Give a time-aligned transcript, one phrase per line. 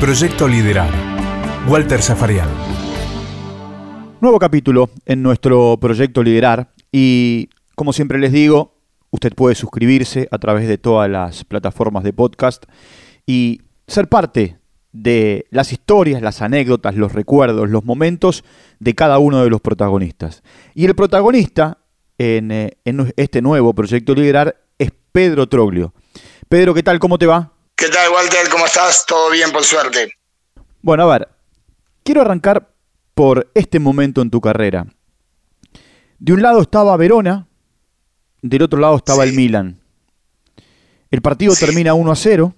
[0.00, 0.90] Proyecto Liderar.
[1.68, 2.48] Walter Zafarian.
[4.20, 8.76] Nuevo capítulo en nuestro proyecto Liderar y como siempre les digo,
[9.10, 12.64] usted puede suscribirse a través de todas las plataformas de podcast
[13.24, 14.58] y ser parte
[14.92, 18.44] de las historias, las anécdotas, los recuerdos, los momentos
[18.80, 20.42] de cada uno de los protagonistas.
[20.74, 21.78] Y el protagonista
[22.18, 25.94] en, eh, en este nuevo proyecto Liderar es Pedro Troglio.
[26.48, 26.98] Pedro, ¿qué tal?
[26.98, 27.53] ¿Cómo te va?
[27.76, 28.48] ¿Qué tal, Walter?
[28.52, 29.04] ¿Cómo estás?
[29.04, 30.12] Todo bien, por suerte.
[30.80, 31.28] Bueno, a ver,
[32.04, 32.72] quiero arrancar
[33.14, 34.86] por este momento en tu carrera.
[36.20, 37.48] De un lado estaba Verona,
[38.42, 39.80] del otro lado estaba el Milan.
[41.10, 42.54] El partido termina 1 a 0.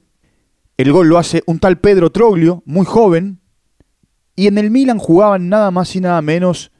[0.76, 3.40] El gol lo hace un tal Pedro Troglio, muy joven.
[4.34, 6.72] Y en el Milan jugaban nada más y nada menos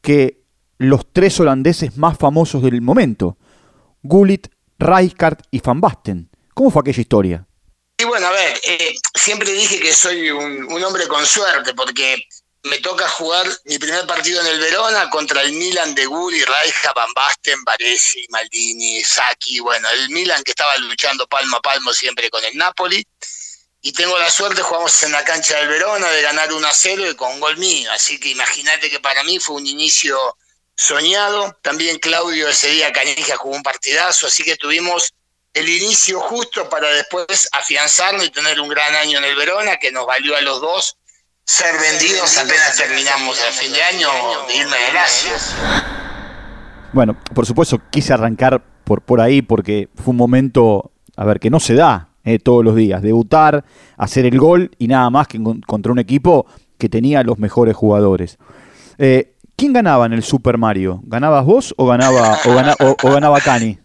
[0.00, 0.42] que
[0.78, 3.38] los tres holandeses más famosos del momento.
[4.02, 4.48] Gullit,
[4.80, 6.30] Rijkaard y Van Basten.
[6.52, 7.46] ¿Cómo fue aquella historia?
[7.98, 12.28] Y bueno, a ver, eh, siempre dije que soy un, hombre con suerte porque
[12.64, 16.92] me toca jugar mi primer partido en el Verona contra el Milan de Gulli, Raija,
[16.94, 22.28] Van Basten, Baresi, Maldini, Saki, bueno, el Milan que estaba luchando palmo a palmo siempre
[22.28, 23.06] con el Napoli.
[23.80, 27.10] Y tengo la suerte, jugamos en la cancha del Verona, de ganar 1 a 0
[27.10, 27.90] y con gol mío.
[27.92, 30.18] Así que imagínate que para mí fue un inicio
[30.74, 31.56] soñado.
[31.62, 35.14] También Claudio ese día Canija jugó un partidazo, así que tuvimos
[35.56, 39.90] el inicio justo para después afianzarnos y tener un gran año en el Verona que
[39.90, 40.98] nos valió a los dos
[41.44, 44.08] ser vendidos apenas terminamos el fin de año
[44.48, 45.54] de irme de gracias.
[46.92, 51.48] Bueno, por supuesto quise arrancar por, por ahí porque fue un momento, a ver, que
[51.48, 53.00] no se da eh, todos los días.
[53.00, 53.64] Debutar,
[53.96, 58.38] hacer el gol y nada más que contra un equipo que tenía los mejores jugadores.
[58.98, 61.00] Eh, ¿Quién ganaba en el Super Mario?
[61.04, 63.78] ¿Ganabas vos o ganaba, o, o ganaba Cani?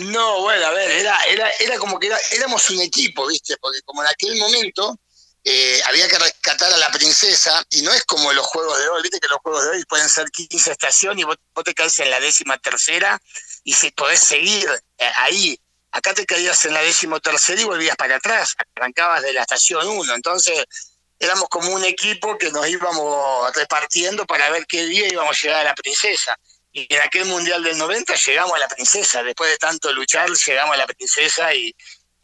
[0.00, 3.56] No, bueno, a ver, era, era, era como que éramos un equipo, ¿viste?
[3.58, 4.98] Porque como en aquel momento
[5.44, 9.02] eh, había que rescatar a la princesa, y no es como los juegos de hoy,
[9.02, 9.20] ¿viste?
[9.20, 12.20] Que los juegos de hoy pueden ser 15 estaciones y vos, te caes en la
[12.20, 13.20] décima tercera
[13.64, 14.68] y si podés seguir
[14.98, 15.60] eh, ahí.
[15.92, 19.86] Acá te caías en la décima tercera y volvías para atrás, arrancabas de la estación
[19.86, 20.14] 1.
[20.14, 20.64] Entonces
[21.18, 25.60] éramos como un equipo que nos íbamos repartiendo para ver qué día íbamos a llegar
[25.60, 26.38] a la princesa.
[26.72, 30.74] Y en aquel Mundial del 90 llegamos a la princesa, después de tanto luchar llegamos
[30.74, 31.74] a la princesa y,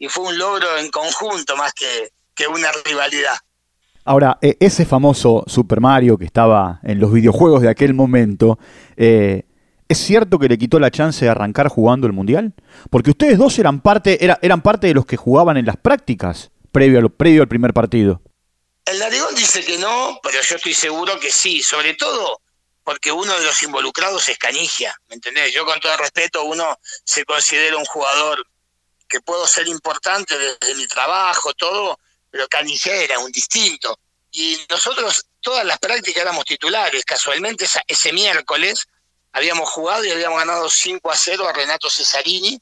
[0.09, 3.35] fue un logro en conjunto más que, que una rivalidad.
[4.05, 8.57] Ahora, e, ese famoso Super Mario que estaba en los videojuegos de aquel momento,
[8.95, 9.43] eh,
[9.89, 12.53] ¿es cierto que le quitó la chance de arrancar jugando el Mundial?
[12.89, 16.51] Porque ustedes dos eran parte, era, eran parte de los que jugaban en las prácticas
[16.71, 18.21] previo, previo al primer partido.
[18.85, 22.39] El Narigón dice que no, pero yo estoy seguro que sí, sobre todo
[22.87, 25.53] porque uno de los involucrados es Canigia, ¿me entendés?
[25.53, 28.47] Yo con todo respeto, uno se considera un jugador
[29.09, 31.99] que puedo ser importante desde mi trabajo, todo,
[32.31, 33.99] pero Canigia era un distinto.
[34.31, 38.85] Y nosotros todas las prácticas éramos titulares, casualmente ese miércoles
[39.33, 42.57] habíamos jugado y habíamos ganado 5 a 0 a Renato Cesarini,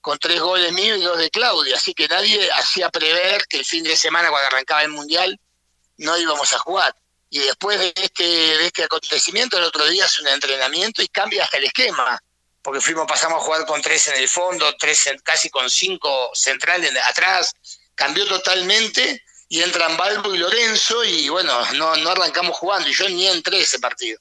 [0.00, 3.66] con tres goles míos y dos de Claudia, así que nadie hacía prever que el
[3.66, 5.38] fin de semana cuando arrancaba el Mundial
[5.98, 6.96] no íbamos a jugar
[7.30, 11.44] y después de este, de este acontecimiento el otro día hace un entrenamiento y cambia
[11.44, 12.20] hasta el esquema,
[12.62, 16.92] porque fuimos, pasamos a jugar con tres en el fondo, tres casi con cinco centrales
[17.06, 17.54] atrás,
[17.94, 23.08] cambió totalmente y entran Balbo y Lorenzo y bueno, no, no arrancamos jugando y yo
[23.08, 24.18] ni entré ese partido.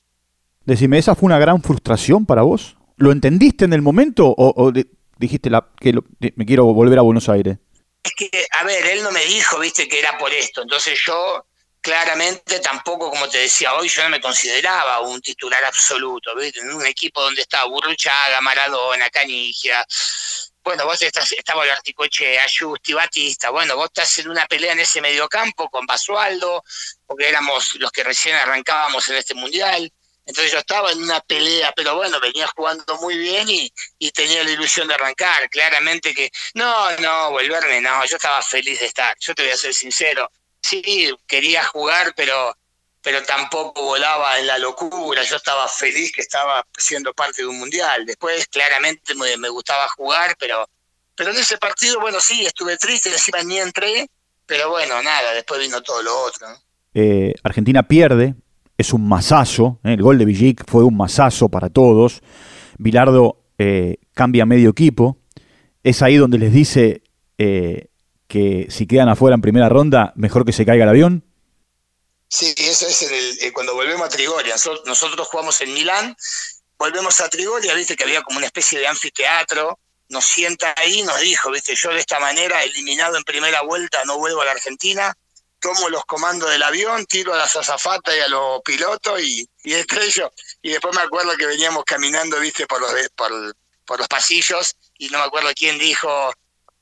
[0.65, 2.75] Decime, ¿esa fue una gran frustración para vos?
[2.97, 4.71] ¿Lo entendiste en el momento o,
[5.17, 5.93] dijiste la, que
[6.35, 7.57] me quiero volver a Buenos Aires?
[8.03, 10.61] Es que, a ver, él no me dijo, viste, que era por esto.
[10.61, 11.45] Entonces yo
[11.85, 16.83] claramente tampoco, como te decía hoy, yo no me consideraba un titular absoluto, En un
[16.83, 19.85] equipo donde estaba Burruchaga, Maradona, Canigia,
[20.63, 24.79] bueno, vos estás, estaba el Articoche, Ayusti, Batista, bueno, vos estás en una pelea en
[24.79, 26.63] ese mediocampo con Basualdo,
[27.05, 29.93] porque éramos los que recién arrancábamos en este mundial.
[30.25, 34.43] Entonces yo estaba en una pelea, pero bueno, venía jugando muy bien y, y, tenía
[34.43, 35.47] la ilusión de arrancar.
[35.51, 39.15] Claramente que, no, no, volverme, no, yo estaba feliz de estar.
[39.19, 40.31] Yo te voy a ser sincero,
[40.65, 42.55] sí, quería jugar, pero,
[43.01, 45.23] pero tampoco volaba en la locura.
[45.23, 48.05] Yo estaba feliz que estaba siendo parte de un mundial.
[48.05, 50.67] Después, claramente, me, gustaba jugar, pero,
[51.15, 54.07] pero en ese partido, bueno, sí, estuve triste, encima ni entré,
[54.45, 56.47] pero bueno, nada, después vino todo lo otro.
[56.93, 58.35] Eh, Argentina pierde,
[58.77, 59.93] es un masazo, ¿eh?
[59.93, 62.21] el gol de Villic fue un masazo para todos.
[62.77, 65.17] Bilardo eh, cambia medio equipo.
[65.83, 67.03] Es ahí donde les dice
[68.27, 71.23] que si quedan afuera en primera ronda, mejor que se caiga el avión?
[72.27, 74.55] Sí, eso es el, cuando volvemos a Trigoria.
[74.85, 76.15] Nosotros, jugamos en Milán,
[76.77, 79.79] volvemos a Trigoria, viste que había como una especie de anfiteatro,
[80.09, 84.03] nos sienta ahí y nos dijo, viste, yo de esta manera, eliminado en primera vuelta,
[84.05, 85.15] no vuelvo a la Argentina,
[85.59, 89.73] tomo los comandos del avión, tiro a las azafatas y a los pilotos y, y
[89.73, 90.31] estrello.
[90.61, 92.91] Y después me acuerdo que veníamos caminando, viste, por los,
[93.85, 96.33] por los pasillos y no me acuerdo quién dijo,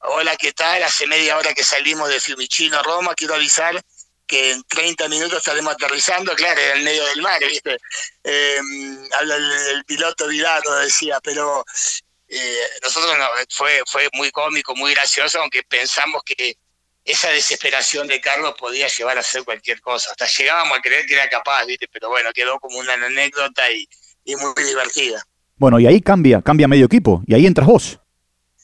[0.04, 0.84] hola, ¿qué tal?
[0.84, 3.82] Hace media hora que salimos de Fiumicino, Roma, quiero avisar
[4.26, 7.78] que en 30 minutos estaremos aterrizando, claro, en el medio del mar, ¿viste?
[8.24, 8.60] Eh,
[9.22, 11.64] el, piloto Vidaro decía, pero
[12.28, 16.58] eh, nosotros no, fue, fue muy cómico, muy gracioso, aunque pensamos que
[17.06, 20.12] esa desesperación de Carlos podía llevar a hacer cualquier cosa.
[20.12, 21.88] Hasta llegábamos a creer que era capaz, ¿viste?
[21.92, 23.88] Pero bueno, quedó como una anécdota y,
[24.36, 25.22] muy divertida.
[25.58, 28.00] Bueno, y ahí cambia, cambia medio equipo, y ahí entras vos.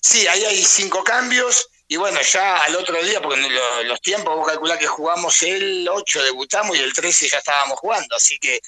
[0.01, 3.41] Sí, ahí hay cinco cambios, y bueno, ya al otro día, porque
[3.85, 8.15] los, tiempos, vos calculás que jugamos el 8, debutamos, y el 13 ya estábamos jugando,
[8.15, 8.61] así que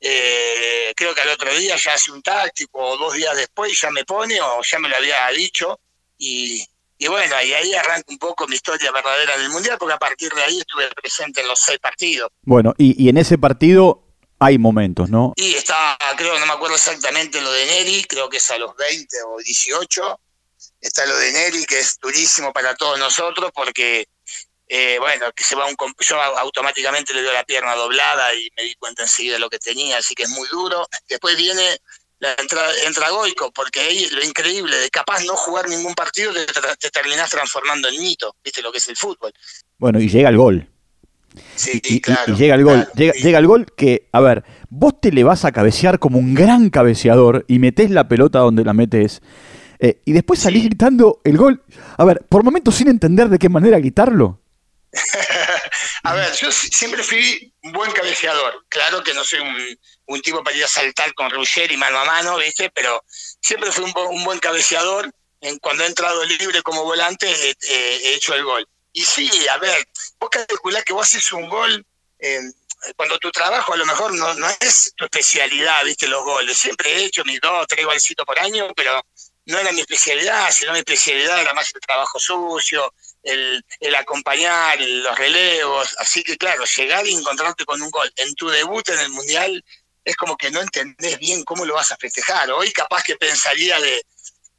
[0.00, 3.90] eh, creo que al otro día ya hace un táctico, o dos días después ya
[3.90, 5.80] me pone, o ya me lo había dicho,
[6.16, 6.64] y,
[6.96, 10.30] y bueno, y ahí arranca un poco mi historia verdadera del Mundial, porque a partir
[10.32, 12.30] de ahí estuve presente en los seis partidos.
[12.42, 14.04] Bueno, y, en ese partido
[14.38, 15.32] hay momentos, ¿no?
[15.34, 18.76] Y está, creo, no me acuerdo exactamente lo de Neri, creo que es a los
[18.76, 20.20] 20 o 18.
[20.80, 24.06] Está lo de Neri, que es durísimo para todos nosotros, porque,
[24.68, 25.76] eh, bueno, que se va un.
[25.98, 29.58] Yo automáticamente le doy la pierna doblada y me di cuenta enseguida de lo que
[29.58, 30.88] tenía, así que es muy duro.
[31.08, 31.78] Después viene
[32.20, 36.46] la entra, Goico, porque ahí lo increíble de capaz no jugar ningún partido te,
[36.78, 39.32] te, terminás transformando en mito, viste lo que es el fútbol.
[39.78, 40.68] Bueno, y llega el gol.
[41.54, 42.34] Sí, y, claro.
[42.34, 45.44] Y, llega el gol, llega, llega, el gol que, a ver, vos te le vas
[45.44, 49.22] a cabecear como un gran cabeceador y metés la pelota donde la metes.
[49.82, 51.62] Eh, y después salís gritando el gol.
[51.96, 54.38] A ver, por momentos sin entender de qué manera gritarlo.
[56.02, 58.66] a ver, yo siempre fui un buen cabeceador.
[58.68, 62.04] Claro que no soy un, un tipo para ir a saltar con y mano a
[62.04, 62.70] mano, ¿viste?
[62.74, 63.02] Pero
[63.40, 65.10] siempre fui un, buen cabeceador.
[65.40, 67.26] En, cuando he entrado libre como volante,
[67.62, 68.68] he hecho el gol.
[68.92, 69.88] Y sí, a ver,
[70.18, 71.86] vos calculás que vos haces un gol
[72.96, 76.08] cuando tu trabajo a lo mejor no, no es tu especialidad, ¿viste?
[76.08, 76.56] Los goles.
[76.56, 79.04] Siempre he hecho mis dos, tres golcitos por año, pero
[79.50, 82.92] no era mi especialidad, sino mi especialidad era más el trabajo sucio,
[83.22, 85.94] el, acompañar, los relevos.
[85.98, 89.64] Así que, claro, llegar y encontrarte con un gol en tu debut en el Mundial
[90.04, 92.50] es como que no entendés bien cómo lo vas a festejar.
[92.50, 94.02] Hoy capaz que pensaría de,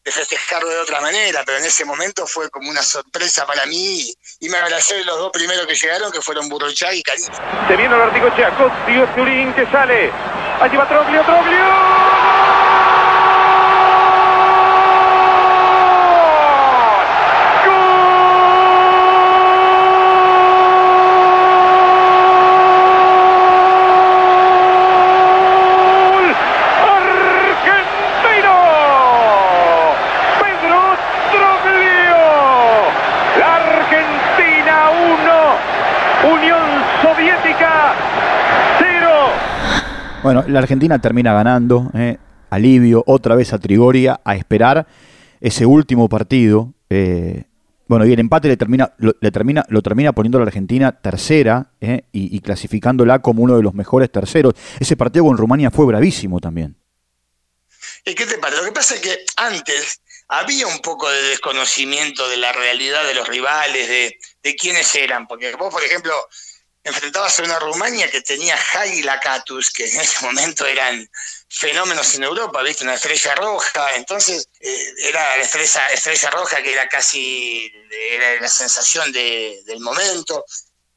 [0.04, 4.50] festejarlo de otra manera, pero en ese momento fue como una sorpresa para mí y,
[4.50, 7.30] me abracé de los dos primeros que llegaron, que fueron Burrochá y Cariño.
[7.68, 8.52] Se viene el Articochea,
[8.88, 10.12] Dios Turín que sale.
[10.60, 12.21] Allí va Troglio, Troglio.
[40.24, 42.18] Bueno, la Argentina termina ganando, eh,
[42.52, 44.86] alivio, otra vez a Trigoria, a esperar
[45.40, 46.76] ese último partido.
[46.92, 47.46] Eh,
[47.88, 50.92] bueno, y el empate le termina, lo, le termina, lo termina poniendo a la Argentina
[50.92, 54.54] tercera eh, y, clasificándola como uno de los mejores terceros.
[54.80, 56.78] Ese partido con Rumania fue bravísimo también.
[58.06, 58.62] ¿Y qué te parece?
[58.62, 63.16] Lo que pasa es que antes había un poco de desconocimiento de la realidad de
[63.16, 65.28] los rivales, de, de quiénes eran.
[65.28, 66.14] Porque vos, por ejemplo,
[66.84, 71.08] enfrentabas a una Rumania que tenía Hagi Lakatus, que en ese momento eran
[71.48, 72.84] fenómenos en Europa, ¿viste?
[72.84, 77.72] Una estrella roja, entonces eh, era la estrella, estrella roja que era casi
[78.12, 80.46] era la sensación del momento.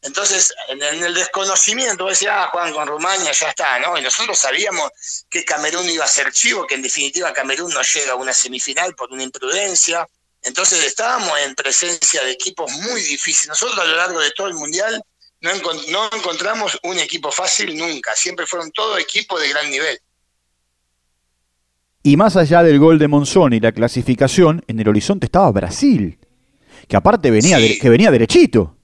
[0.01, 3.97] Entonces, en, el desconocimiento, vos decías, ah, Juan con Rumania, ya está, ¿no?
[3.97, 4.91] Y nosotros sabíamos
[5.31, 8.95] que Camerún iba a ser chivo, que en definitiva Camerún no llega a una semifinal
[8.95, 10.07] por una imprudencia.
[10.43, 13.49] Entonces estábamos en presencia de equipos muy difíciles.
[13.49, 15.03] Nosotros a lo largo de todo el Mundial
[15.45, 19.99] no, encontramos un equipo fácil nunca, siempre fueron todos equipos de gran nivel.
[22.03, 26.19] Y más allá del gol de Monzón y la clasificación, en el horizonte estaba Brasil,
[26.89, 28.77] que aparte venía, que venía derechito.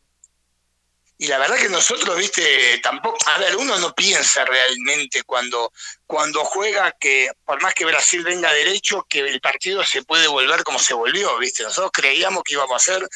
[1.22, 5.70] Y la verdad que nosotros, viste, tampoco, a ver, uno no piensa realmente cuando,
[6.06, 10.64] cuando juega que por más que Brasil venga derecho, que el partido se puede volver
[10.64, 11.62] como se volvió, viste.
[11.62, 13.06] Nosotros creíamos que íbamos a ser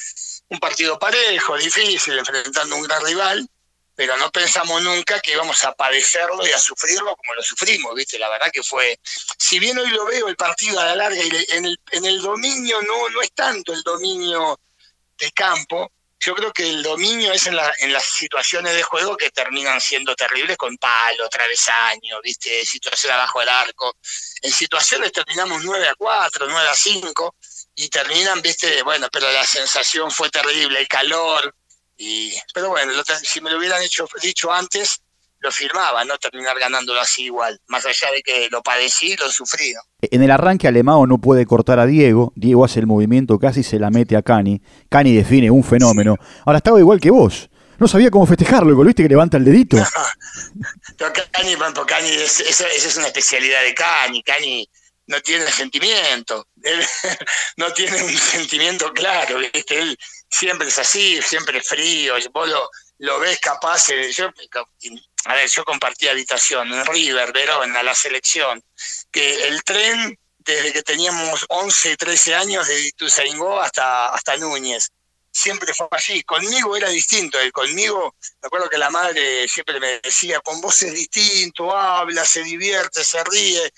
[0.49, 3.49] un partido parejo, difícil, enfrentando un gran rival,
[3.95, 8.19] pero no pensamos nunca que íbamos a padecerlo y a sufrirlo como lo sufrimos, ¿viste?
[8.19, 8.99] La verdad que fue,
[9.39, 12.21] si bien hoy lo veo el partido a la larga y en el, en el
[12.21, 14.59] dominio no, no es tanto el dominio
[15.17, 19.17] de campo, yo creo que el dominio es en, la, en las situaciones de juego
[19.17, 22.65] que terminan siendo terribles con palo, travesaño, ¿viste?
[22.65, 23.97] Situación abajo del arco.
[24.41, 27.37] En situaciones terminamos 9 a 4, 9 a 5
[27.77, 31.55] y terminan, viste, bueno, pero la sensación fue terrible, el calor,
[31.97, 35.01] Y, pero bueno, si me lo hubieran hecho, dicho antes,
[35.39, 39.75] lo firmaba, no terminar ganándolo así igual, más allá de que lo padecí lo sufrí.
[40.01, 43.79] En el arranque Alemão no puede cortar a Diego, Diego hace el movimiento, casi se
[43.79, 46.17] la mete a Cani, Cani define un fenómeno.
[46.47, 49.77] Ahora estaba igual que vos, no sabía cómo festejarlo, ¿viste que levanta el dedito?
[50.97, 51.55] pero Cani,
[51.87, 54.69] Cani esa es una especialidad de Cani, Cani
[55.07, 56.81] no tiene sentimiento, él
[57.57, 59.79] no tiene un sentimiento claro, ¿viste?
[59.79, 62.49] él siempre es así, siempre es frío, vos
[62.99, 64.31] lo, ves capaz, yo,
[65.27, 68.63] a ver, yo compartí habitación en River, Verona, la selección,
[69.11, 74.91] que el tren desde que teníamos 11, 13 años de Ituzaingó hasta, hasta Núñez,
[75.35, 80.01] siempre fue así, conmigo era distinto, el conmigo, me acuerdo que la madre siempre me
[80.01, 83.73] decía, con vos es distinto, habla, se divierte, se ríe,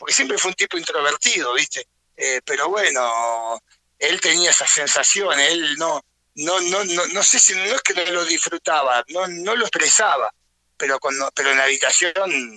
[0.00, 1.86] porque siempre fue un tipo introvertido, ¿viste?
[2.16, 3.60] Eh, pero bueno,
[3.98, 6.00] él tenía esa sensación, él no,
[6.36, 9.66] no, no, no, no sé si no es que no lo disfrutaba, no, no lo
[9.66, 10.30] expresaba,
[10.78, 12.12] pero cuando, pero en la habitación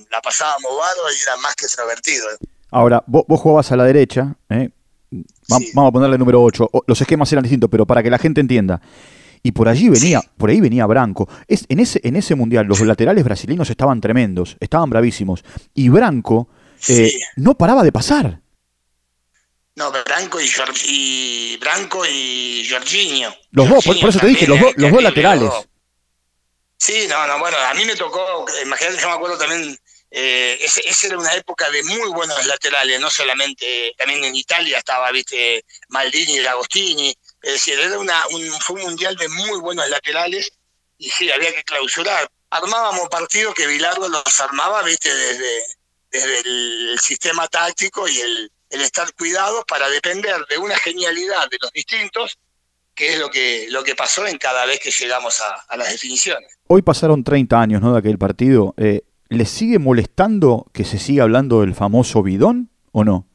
[0.10, 2.28] la pasábamos bárbaro y era más que extrovertido.
[2.72, 4.70] Ahora, vos, jugabas a la derecha, ¿eh?
[5.50, 8.40] vamos a ponerle el número 8, los esquemas eran distintos, pero para que la gente
[8.40, 8.82] entienda.
[9.46, 11.28] Y por allí venía, por ahí venía Branco.
[11.50, 15.44] Es, en, ese, en ese mundial los laterales brasileños estaban tremendos, estaban bravísimos.
[15.74, 16.48] Y Branco
[16.88, 18.40] eh, no paraba de pasar.
[19.76, 20.52] No, Branco y,
[20.86, 23.36] y Branco y Jorginho.
[23.52, 25.52] Los dos, por, eso te dije, los, los dos laterales.
[26.78, 29.80] Sí, no, no, bueno, a mí me tocó, imagínate, yo me acuerdo también,
[30.12, 35.10] eh, esa era una época de muy buenos laterales, no solamente, también en Italia estaba,
[35.12, 39.90] viste, Maldini y Agostini, es decir, era una, un, fue un mundial de muy buenos
[39.90, 40.52] laterales
[40.98, 42.30] y sí, había que clausurar.
[42.50, 45.64] Armábamos partidos que Bilardo los armaba, viste, desde,
[46.14, 51.72] desde el sistema táctico y el, estar cuidados para depender de una genialidad de los
[51.72, 52.40] distintos,
[52.96, 56.58] que es lo que, lo que pasó en cada vez que llegamos a, las definiciones.
[56.68, 57.94] Hoy pasaron 30 años ¿no?
[57.94, 58.74] de aquel partido.
[58.78, 63.28] Eh, ¿Les sigue molestando que se siga hablando del famoso bidón o no?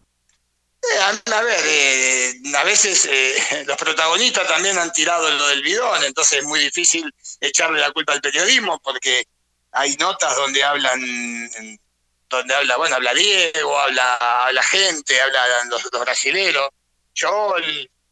[0.82, 3.08] Eh, a, ver, eh, a veces
[3.66, 8.12] los protagonistas también han tirado lo del bidón, entonces es muy difícil echarle la culpa
[8.12, 9.25] al periodismo porque
[9.73, 11.00] hay notas donde hablan
[12.28, 16.70] donde habla, bueno, habla Diego, habla, la gente, hablan los, los brasileros.
[17.14, 17.54] Yo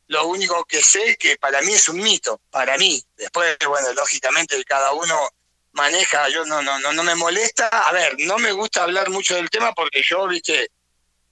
[0.09, 3.03] lo único que sé que para mí es un mito, para mí.
[3.17, 5.29] Después, bueno, lógicamente cada uno
[5.73, 7.69] maneja, yo no, no, no, no me molesta.
[7.69, 10.71] A ver, no me gusta hablar mucho del tema porque yo, viste,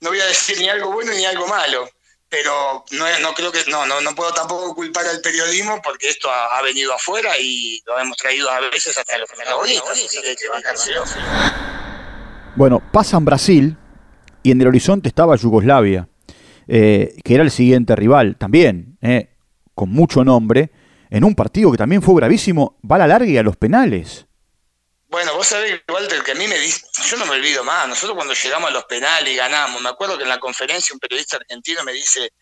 [0.00, 1.88] no voy a decir ni algo bueno ni algo malo.
[2.28, 6.30] Pero no, no creo que, no, no, no puedo tampoco culpar al periodismo porque esto
[6.32, 9.98] ha, venido afuera y lo hemos traído a veces hasta los protagonistas.
[12.56, 13.76] Bueno, pasan Brasil
[14.42, 16.08] y en el horizonte estaba Yugoslavia,
[16.68, 19.30] eh, que era el siguiente rival también, eh,
[19.74, 20.70] con mucho nombre,
[21.10, 24.26] en un partido que también fue gravísimo, va a la larga y a los penales.
[25.08, 28.16] Bueno, vos sabés, Walter, que a mí me dice, yo no me olvido más, nosotros
[28.16, 31.36] cuando llegamos a los penales y ganamos, me acuerdo que en la conferencia un periodista
[31.36, 32.32] argentino me dice,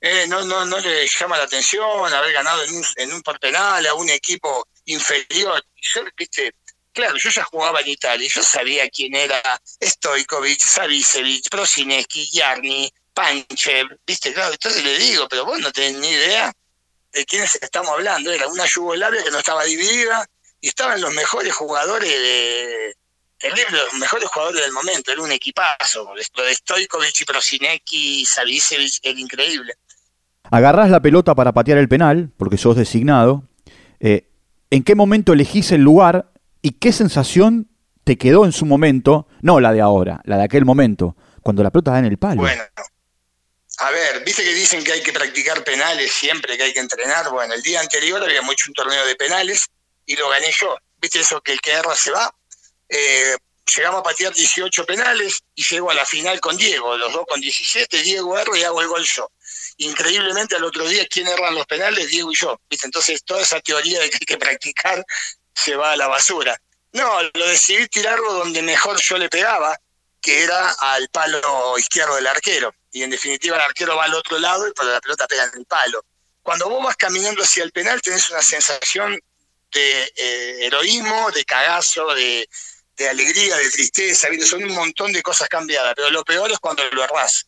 [0.00, 3.40] eh, no, no, no le llama la atención haber ganado en un, en un por
[3.40, 5.62] penal a un equipo inferior.
[5.74, 6.54] yo, viste,
[6.98, 9.40] Claro, yo ya jugaba en Italia, yo sabía quién era
[9.80, 16.08] Stojkovic, Savicevic, Prosineski, Yarni, Panchev, viste, claro, entonces le digo, pero vos no tenés ni
[16.08, 16.52] idea
[17.12, 20.28] de quiénes estamos hablando, era una Yugoslavia que no estaba dividida
[20.60, 22.96] y estaban los mejores jugadores de,
[23.70, 29.20] los mejores jugadores del momento, era un equipazo, lo de Stojkovic y Prosineski, Savicevic, era
[29.20, 29.74] increíble.
[30.50, 33.44] Agarrás la pelota para patear el penal, porque sos designado,
[34.00, 34.26] eh,
[34.72, 36.32] ¿en qué momento elegís el lugar
[36.68, 37.70] ¿Y qué sensación
[38.04, 39.26] te quedó en su momento?
[39.40, 42.42] No la de ahora, la de aquel momento, cuando la pelota da en el palo.
[42.42, 42.62] Bueno,
[43.78, 47.30] a ver, viste que dicen que hay que practicar penales siempre, que hay que entrenar.
[47.30, 49.66] Bueno, el día anterior habíamos hecho un torneo de penales
[50.04, 50.76] y lo gané yo.
[51.00, 52.30] ¿Viste eso que el que erra se va?
[52.86, 53.34] Eh,
[53.76, 57.40] llegamos a patear 18 penales y llego a la final con Diego, los dos con
[57.40, 59.30] 17, Diego erra y hago el gol yo.
[59.78, 62.08] Increíblemente al otro día, ¿quién erran los penales?
[62.08, 62.60] Diego y yo.
[62.70, 65.04] Entonces, toda esa teoría de que hay que practicar
[65.54, 66.60] se va a la basura.
[66.92, 69.78] No, lo decidí tirarlo donde mejor yo le pegaba,
[70.20, 72.74] que era al palo izquierdo del arquero.
[72.90, 75.66] Y en definitiva el arquero va al otro lado y la pelota pega en el
[75.66, 76.04] palo.
[76.42, 79.20] Cuando vos vas caminando hacia el penal tenés una sensación
[79.70, 82.48] de eh, heroísmo, de cagazo, de,
[83.06, 87.04] alegría, de tristeza, son un montón de cosas cambiadas, pero lo peor es cuando lo
[87.04, 87.46] errás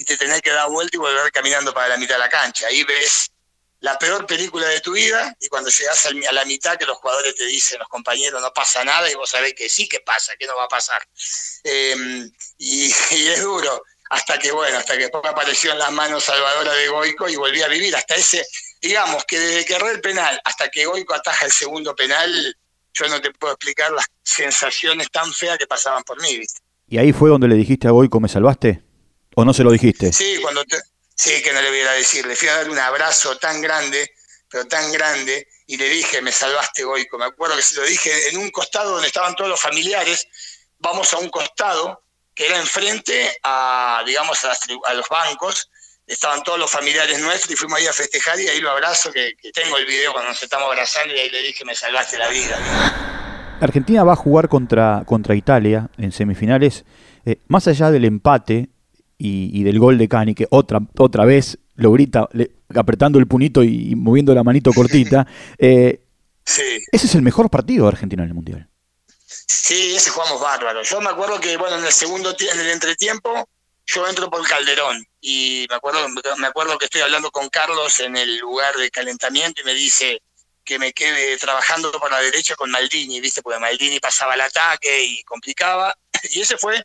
[0.00, 2.66] y te tenés que dar vuelta y volver caminando para la mitad de la cancha.
[2.68, 3.30] Ahí ves
[3.80, 7.34] la peor película de tu vida y cuando llegas a la mitad que los jugadores
[7.34, 10.46] te dicen, los compañeros, no pasa nada y vos sabés que sí que pasa, que
[10.46, 11.06] no va a pasar.
[11.64, 13.82] Em, y, es duro.
[14.08, 17.62] hasta que, bueno, hasta que después apareció en las manos salvadora de Goico y volví
[17.62, 18.46] a vivir hasta ese,
[18.80, 22.56] digamos que desde que erré el penal hasta que Goico ataja el segundo penal,
[22.92, 26.60] yo no te puedo explicar las sensaciones tan feas que pasaban por mí, ¿viste?
[26.88, 28.82] ¿Y ahí fue donde le dijiste a Goico, me salvaste?
[29.36, 30.12] ¿O no se lo dijiste?
[30.12, 30.76] Sí, cuando te,
[31.14, 34.10] sí que no le voy a decir, le fui a dar un abrazo tan grande,
[34.48, 37.16] pero tan grande, y le dije, me salvaste, Goico.
[37.16, 40.26] Me acuerdo que se lo dije en un costado donde estaban todos los familiares,
[40.78, 42.02] vamos a un costado
[42.34, 45.70] que era enfrente a, digamos, a, los bancos,
[46.10, 49.34] estaban todos los familiares nuestros y fuimos ahí a festejar y ahí lo abrazo, que,
[49.52, 53.58] tengo el video cuando nos estamos abrazando y ahí le dije, me salvaste la vida.
[53.60, 56.84] Argentina va a jugar contra, contra Italia en semifinales.
[57.24, 58.70] Eh, más allá del empate
[59.18, 62.28] y, del gol de Cani, que otra, otra vez lo grita
[62.74, 65.26] apretando el punito y, moviendo la manito cortita,
[65.58, 66.00] eh,
[66.44, 68.68] ese es el mejor partido de Argentina en el Mundial.
[69.26, 70.82] Sí, ese jugamos bárbaro.
[70.82, 73.46] Yo me acuerdo que, bueno, en el segundo en el entretiempo,
[73.92, 78.16] yo entro por Calderón y me acuerdo, me acuerdo que estoy hablando con Carlos en
[78.16, 80.22] el lugar de calentamiento y me dice
[80.64, 83.42] que me quede trabajando por la derecha con Maldini, ¿viste?
[83.42, 85.94] Porque Maldini pasaba el ataque y complicaba.
[86.30, 86.84] Y ese fue,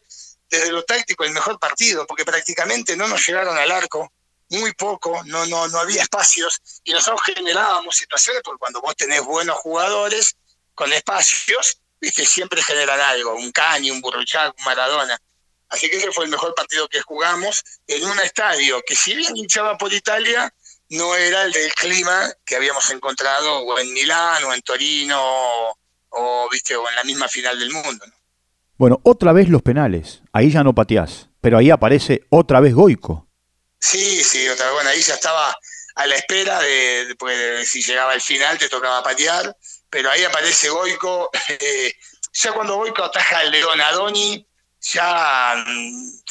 [0.49, 4.11] desde lo táctico, el mejor partido, porque prácticamente no nos llegaron al arco,
[4.49, 9.23] muy poco, no, no, no había espacios y nosotros generábamos situaciones, porque cuando vos tenés
[9.23, 10.37] buenos jugadores
[10.73, 15.19] con espacios, viste, siempre generan algo, un Cani, un Burruchac, un Maradona.
[15.69, 19.35] Así que ese fue el mejor partido que jugamos en un estadio que si bien
[19.35, 20.53] hinchaba por Italia,
[20.89, 25.19] no era el del clima que habíamos encontrado o en Milán o en Torino
[26.09, 28.05] o, viste o en la misma final del mundo.
[28.77, 30.21] Bueno, otra vez los penales.
[30.31, 33.27] Ahí ya no pateás, pero ahí aparece otra vez Goico.
[33.79, 34.73] Sí, sí, otra vez.
[34.75, 35.57] Bueno, ahí ya estaba
[35.95, 39.55] a la espera de, de si llegaba el final te tocaba patear
[39.95, 41.29] pero ahí aparece Goico.
[41.47, 41.93] Eh,
[42.33, 44.45] ya cuando Goico ataja al León Adoni,
[44.93, 45.65] ya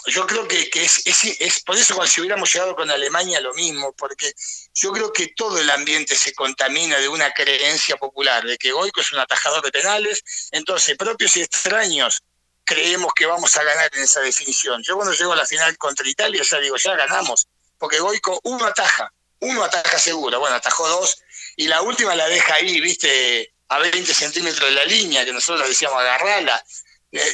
[0.06, 4.32] yo creo que, es, por eso cuando si hubiéramos llegado con Alemania lo mismo, porque
[4.74, 9.00] yo creo que todo el ambiente se contamina de una creencia popular, de que Goico
[9.00, 12.22] es un atajador de penales, entonces propios y extraños
[12.64, 14.82] creemos que vamos a ganar en esa definición.
[14.82, 17.48] Yo cuando llego a la final contra Italia ya digo, ya ganamos,
[17.78, 21.18] porque Goico uno ataja, uno ataja seguro, bueno, atajó dos,
[21.56, 25.66] y la última la deja ahí, viste, a 20 centímetros de la línea, que nosotros
[25.66, 26.62] decíamos agarrarla,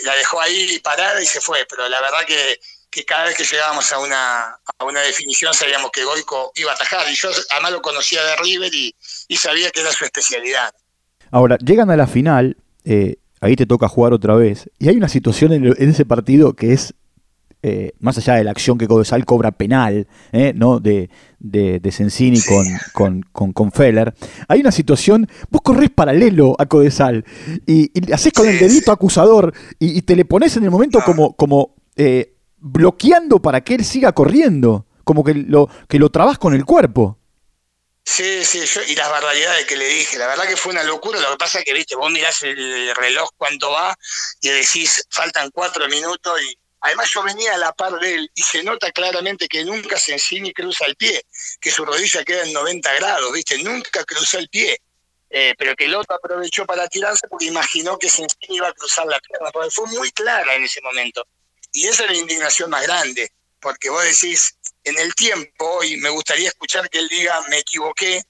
[0.04, 2.58] la dejó ahí parada y se fue, pero la verdad que,
[2.90, 6.74] que cada vez que llegábamos a una, a una definición sabíamos que Goico iba a
[6.74, 8.94] atajar, y yo además lo conocía de River y,
[9.36, 10.74] sabía que era su especialidad.
[11.30, 15.08] Ahora, llegan a la final, eh, ahí te toca jugar otra vez, y hay una
[15.08, 16.94] situación en, ese partido que es
[17.62, 20.80] eh, más allá de la acción que Codesal cobra penal, eh, ¿no?
[20.80, 22.40] De, de, de Sensini
[22.92, 24.14] con, con, con, Feller,
[24.46, 27.24] hay una situación, vos corres paralelo a Codesal
[27.66, 31.34] y, y haces con el dedito acusador y, te le pones en el momento como,
[31.34, 36.54] como eh, bloqueando para que él siga corriendo, como que lo, que lo trabas con
[36.54, 37.18] el cuerpo.
[38.04, 41.20] Sí, sí, yo, y las barbaridades que le dije, la verdad que fue una locura,
[41.20, 43.94] lo que pasa es que, viste, vos mirás el reloj cuánto va
[44.40, 48.42] y decís, faltan cuatro minutos y Además yo venía a la par de él y
[48.42, 51.24] se nota claramente que nunca Sensini cruza el pie,
[51.60, 53.58] que su rodilla queda en 90 grados, ¿viste?
[53.62, 54.80] Nunca cruzó el pie.
[55.32, 59.06] Eh, pero que el otro aprovechó para tirarse porque imaginó que Sensini iba a cruzar
[59.06, 61.24] la pierna, porque fue muy clara en ese momento.
[61.72, 66.08] Y esa es la indignación más grande, porque vos decís, en el tiempo, y me
[66.08, 68.24] gustaría escuchar que él diga, me equivoqué,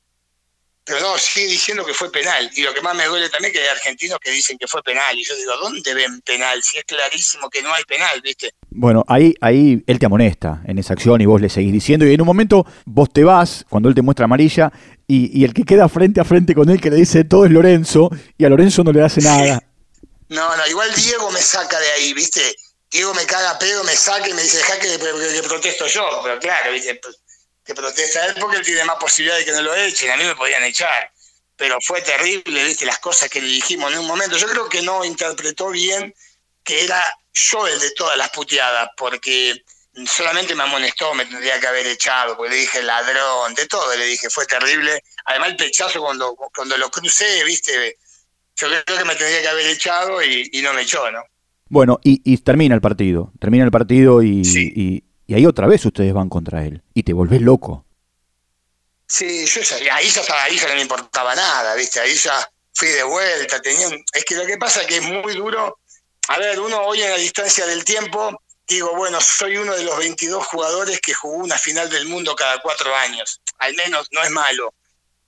[0.84, 2.50] pero no, sigue diciendo que fue penal.
[2.54, 4.82] Y lo que más me duele también es que hay argentinos que dicen que fue
[4.82, 5.16] penal.
[5.18, 6.62] Y yo digo, ¿dónde ven penal?
[6.62, 8.54] Si es clarísimo que no hay penal, ¿viste?
[8.70, 12.06] Bueno, ahí, ahí él te amonesta en esa acción y vos le seguís diciendo.
[12.06, 14.72] Y en un momento vos te vas, cuando él te muestra amarilla,
[15.06, 18.10] y, el que queda frente a frente con él que le dice todo es Lorenzo,
[18.38, 19.60] y a Lorenzo no le hace nada.
[20.28, 22.40] No, no, igual Diego me saca de ahí, ¿viste?
[22.88, 26.04] Diego me caga pedo, me saca y me dice, deja que, que, protesto yo.
[26.22, 27.00] Pero claro, ¿viste?
[27.70, 30.24] Que protesta él porque él tiene más posibilidad de que no lo echen, a mí
[30.24, 31.12] me podían echar.
[31.54, 34.36] Pero fue terrible, viste, las cosas que le dijimos en un momento.
[34.36, 36.12] Yo creo que no interpretó bien
[36.64, 37.00] que era
[37.32, 39.62] yo el de todas las puteadas, porque
[40.04, 44.06] solamente me amonestó, me tendría que haber echado, porque le dije ladrón, de todo le
[44.06, 45.04] dije, fue terrible.
[45.26, 47.98] Además el pechazo cuando, cuando lo crucé, viste,
[48.56, 51.22] yo creo que me tendría que haber echado y, no me echó, ¿no?
[51.68, 56.28] Bueno, y, termina el partido, termina el partido y, y ahí otra vez ustedes van
[56.28, 57.84] contra él y te volvés loco.
[59.06, 62.00] Sí, yo ya, ahí ya ahí ya no me importaba nada, ¿viste?
[62.00, 65.34] Ahí ya fui de vuelta, tenían, es que lo que pasa es que es muy
[65.34, 65.80] duro.
[66.28, 69.98] A ver, uno hoy en la distancia del tiempo, digo, bueno, soy uno de los
[69.98, 73.40] 22 jugadores que jugó una final del mundo cada cuatro años.
[73.58, 74.74] Al menos no es malo.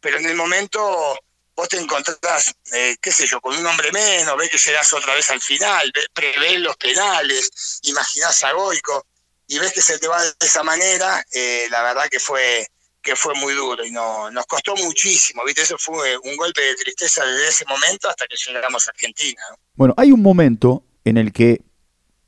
[0.01, 1.19] Pero en el momento
[1.57, 5.15] vos te encontrás, eh, qué sé yo, con un hombre menos, ves que serás otra
[5.15, 9.07] vez al final, prevés los penales, imaginás a Goico
[9.47, 12.67] y ves que se te va de esa manera, eh, la verdad que fue
[13.03, 15.63] que fue muy duro y no, nos costó muchísimo, ¿viste?
[15.63, 19.43] Eso fue un golpe de tristeza desde ese momento hasta que llegamos a Argentina.
[19.75, 21.63] Bueno, hay un momento en el que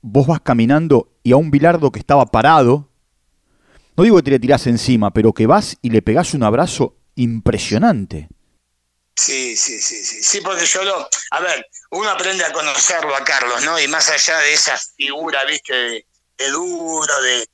[0.00, 2.90] vos vas caminando y a un Bilardo que estaba parado,
[3.96, 6.96] no digo que te le tirás encima, pero que vas y le pegás un abrazo
[7.14, 8.28] impresionante.
[9.16, 13.22] Sí, sí, sí, sí, sí, porque yo lo, a ver, uno aprende a conocerlo a
[13.22, 13.78] Carlos, ¿no?
[13.78, 16.06] Y más allá de esa figura, viste, de
[16.50, 17.48] duro, de,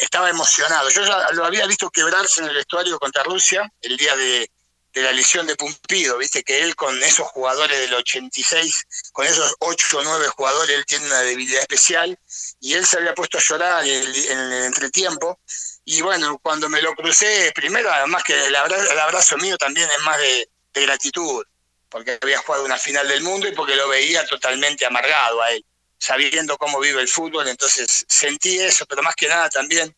[0.00, 0.88] estaba emocionado.
[0.90, 4.50] Yo ya lo había visto quebrarse en el vestuario contra Rusia el día de,
[4.94, 9.98] la lesión de Pumpido, viste que él con esos jugadores del 86, con esos 8
[9.98, 12.18] o 9 jugadores, él tiene una debilidad especial
[12.58, 15.38] y él se había puesto a llorar en el, entretiempo.
[15.84, 20.18] Y bueno, cuando me lo crucé, primero, además que el abrazo, mío también es más
[20.18, 21.44] de, de gratitud,
[21.88, 25.64] porque había jugado una final del mundo y porque lo veía totalmente amargado a él
[25.98, 29.94] sabiendo cómo vive el fútbol, entonces sentí eso, pero más que nada también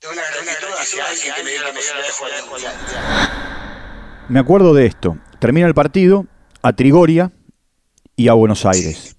[0.00, 2.32] de una gratitud hacia alguien que me dio la posibilidad de jugar
[4.28, 6.26] Me acuerdo de esto, termina el partido
[6.62, 7.32] a Trigoria
[8.14, 9.16] y a Buenos Aires,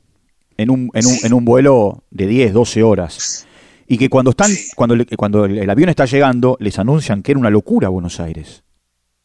[0.57, 3.45] en, un, en, un, en un vuelo de 10, 12 horas.
[3.87, 7.49] Y que cuando están, cuando, cuando el avión está llegando, les anuncian que era una
[7.49, 8.61] locura Buenos Aires.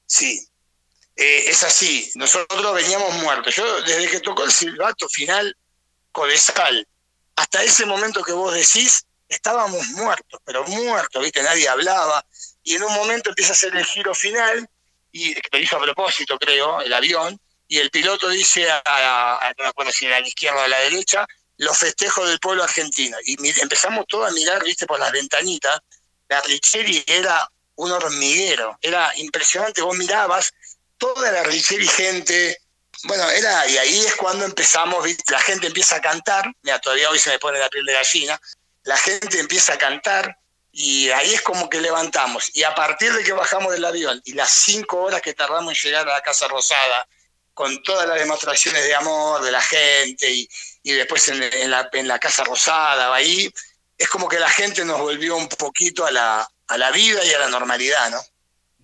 [0.06, 0.48] Sí,
[1.16, 2.10] eh, es así.
[2.14, 3.54] Nosotros veníamos muertos.
[3.54, 5.56] Yo, desde que tocó el silbato final,
[6.12, 6.86] Codesal,
[7.36, 11.42] hasta ese momento que vos decís, estábamos muertos, pero muertos, ¿viste?
[11.42, 12.24] Nadie hablaba.
[12.62, 14.68] Y en un momento empieza a hacer el giro final,
[15.12, 19.70] y lo hizo a propósito, creo, el avión, y el piloto dice, a, no me
[19.70, 23.16] acuerdo si era a la izquierda o a la derecha, los festejos del pueblo argentino.
[23.24, 25.80] Y empezamos todos a mirar, viste, por las ventanitas.
[26.28, 29.82] La Richeri era un hormiguero, era impresionante.
[29.82, 30.52] Vos mirabas
[30.98, 32.58] toda la Richeri gente,
[33.04, 37.18] bueno, era, y ahí es cuando empezamos, la gente empieza a cantar, mira, todavía hoy
[37.18, 38.40] se me pone la piel de gallina,
[38.84, 40.38] la gente empieza a cantar
[40.72, 42.50] y ahí es como que levantamos.
[42.54, 45.82] Y a partir de que bajamos del avión y las cinco horas que tardamos en
[45.82, 47.06] llegar a la Casa Rosada,
[47.54, 50.48] con todas las demostraciones de amor de la gente y,
[50.82, 53.52] después en, la, en la Casa Rosada, ahí,
[53.96, 57.32] es como que la gente nos volvió un poquito a la, a la vida y
[57.32, 58.20] a la normalidad, ¿no?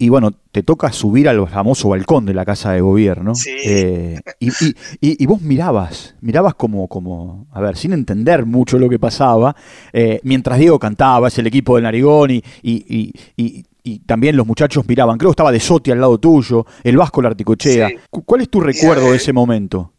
[0.00, 3.34] Y bueno, te toca subir al famoso balcón de la casa de gobierno.
[3.46, 9.54] Eh, y, vos mirabas, mirabas como, como, a ver, sin entender mucho lo que pasaba,
[9.92, 15.18] eh, mientras Diego cantaba, es el equipo del Narigón y, y, también los muchachos miraban.
[15.18, 17.90] Creo que estaba de Soti al lado tuyo, el Vasco la articochea.
[18.08, 19.92] ¿Cuál es tu recuerdo de ese momento?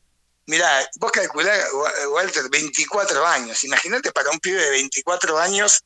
[0.48, 0.68] Mirá,
[1.00, 1.60] vos calculás,
[2.16, 3.64] Walter, 24 años.
[3.66, 5.84] Imagínate para un pibe de 24 años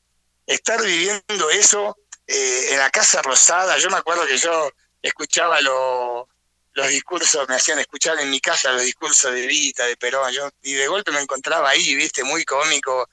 [0.48, 6.88] estar viviendo eso eh, en la Casa Rosada, yo me acuerdo que yo escuchaba los
[6.90, 10.74] discursos, me hacían escuchar en mi casa los discursos de Vita, de Perón, yo, y
[10.74, 13.08] de golpe me encontraba ahí, viste, muy cómico.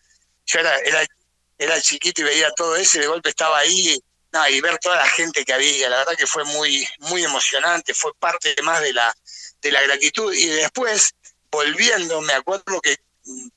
[0.46, 1.06] Yo era, era,
[1.58, 4.02] era chiquito y veía todo eso y de golpe estaba ahí,
[4.50, 8.14] y ver toda la gente que había, la verdad que fue muy, muy emocionante, fue
[8.14, 9.14] parte más de la,
[9.60, 10.32] de la gratitud.
[10.32, 11.14] Y después,
[11.50, 12.96] volviendo, me acuerdo que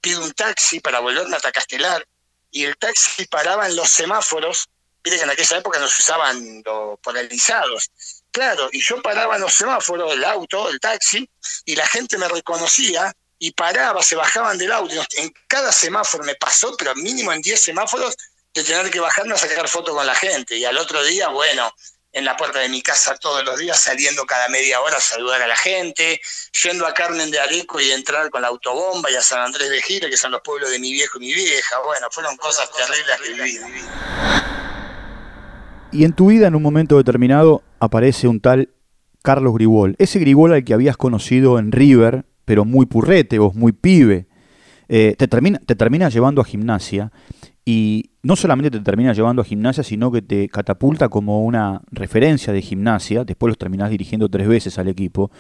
[0.02, 2.06] pido un taxi para volverme a Castelar,
[2.52, 4.70] y el taxi paraba en los semáforos
[5.06, 7.92] Mire que en aquella época no se usaban los polarizados.
[8.32, 11.30] Claro, y yo paraba en los semáforos, el auto, el taxi,
[11.64, 14.96] y la gente me reconocía y paraba, se bajaban del auto.
[15.18, 18.18] En cada semáforo me pasó, pero mínimo en 10 semáforos,
[18.54, 20.58] de tener que bajarme a sacar fotos con la gente.
[20.58, 21.72] Y al otro día, bueno,
[22.12, 25.42] en la puerta de mi casa todos los días, saliendo cada media hora a saludar
[25.42, 26.20] a la gente,
[26.64, 29.82] yendo a Carmen de Areco y entrar con la autobomba y a San Andrés de
[29.82, 31.80] Gira, que son los pueblos de mi viejo y mi vieja.
[31.80, 33.60] Bueno, fueron cosas terribles que viví.
[35.96, 38.70] Y en tu vida, en un momento determinado, aparece un tal
[39.24, 39.96] Carlos Gribol.
[39.98, 44.28] Ese Gribol al que habías conocido en River, pero muy purrete, vos muy pibe.
[44.90, 47.14] Eh, te, termina, te termina llevando a gimnasia
[47.64, 52.52] y no solamente te termina llevando a gimnasia, sino que te catapulta como una referencia
[52.52, 55.32] de gimnasia, después los terminás dirigiendo tres veces al equipo,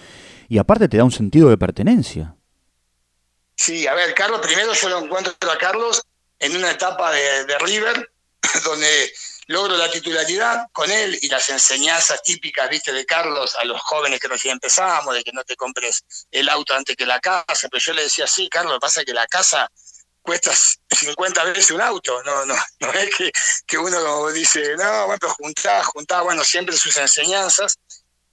[0.48, 2.38] y aparte te da un sentido de pertenencia.
[3.56, 6.02] Sí, a ver, Carlos, primero yo lo encuentro a Carlos
[6.39, 8.10] en una etapa de, de River,
[8.65, 8.88] donde
[9.48, 14.20] logro la titularidad con él y las enseñanzas típicas, viste, de Carlos a los jóvenes
[14.20, 17.80] que recién empezamos, de que no te compres el auto antes que la casa, pero
[17.80, 19.70] yo le decía, sí, Carlos, pasa que la casa
[20.22, 20.52] cuesta
[20.90, 23.32] 50 veces un auto, no, no, no es que,
[23.68, 27.78] que uno dice, no, bueno, pero juntá, juntá, bueno, siempre sus enseñanzas.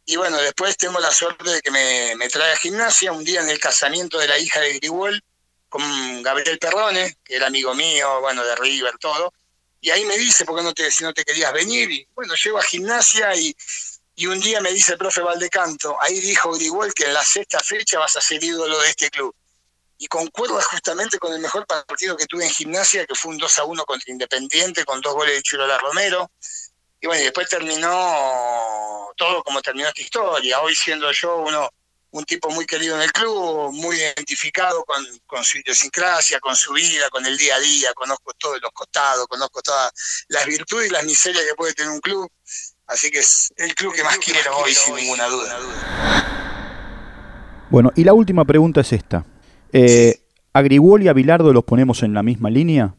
[0.05, 3.41] Y bueno, después tengo la suerte de que me, me trae a gimnasia un día
[3.41, 5.23] en el casamiento de la hija de Grigol
[5.69, 9.33] con Gabriel Perrone, que era amigo mío, bueno, de River, todo
[9.83, 11.91] y ahí me dice, ¿por qué no te, si no te querías venir?
[11.91, 13.55] Y bueno, llego a gimnasia y,
[14.15, 17.59] y un día me dice el profe Valdecanto, ahí dijo Grigol que en la sexta
[17.59, 19.35] fecha vas a ser ídolo de este club.
[19.99, 23.59] y concuerda justamente con el mejor partido que tuve en gimnasia, que fue un 2
[23.59, 26.31] a 1 contra Independiente, con dos goles de Chirola Romero.
[27.01, 30.61] Y bueno, y después terminó todo como terminó esta historia.
[30.61, 31.71] Hoy siendo yo uno
[32.13, 36.73] un tipo muy querido en el club, muy identificado con, con, su idiosincrasia, con su
[36.73, 39.93] vida, con el día a día, conozco todos los costados, conozco todas
[40.29, 42.31] las virtudes y las miserias que puede tener un club,
[42.87, 46.63] así que es el club que más quiero hoy, sin ninguna duda.
[47.71, 49.25] Bueno, y la última pregunta es esta.
[49.73, 50.21] Eh,
[50.53, 52.95] ¿Agriguol y Abilardo los ponemos en la misma línea?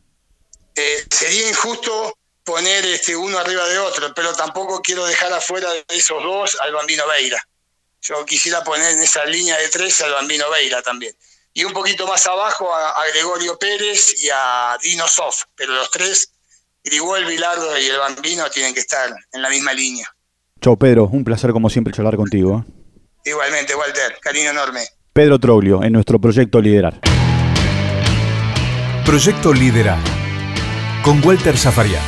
[0.75, 5.85] Eh, sería injusto poner este uno arriba de otro, pero tampoco quiero dejar afuera de
[5.89, 7.47] esos dos al Bambino Veira.
[8.03, 11.15] Yo quisiera poner en esa línea de tres al Bambino Veira también.
[11.53, 16.33] Y un poquito más abajo a, Gregorio Pérez y a Dino Sof, pero los tres,
[16.83, 20.13] Grigol, Vilardo y el Bambino tienen que estar en la misma línea.
[20.59, 22.65] Chau Pedro, un placer como siempre charlar contigo.
[22.67, 23.29] ¿eh?
[23.29, 24.81] Igualmente, Walter, cariño enorme.
[25.13, 26.99] Pedro Troglio, en nuestro proyecto Liderar.
[29.05, 29.99] Proyecto Liderar,
[31.03, 32.03] con Walter Zafarian.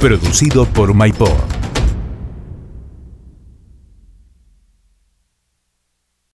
[0.00, 1.53] Producido por MyPod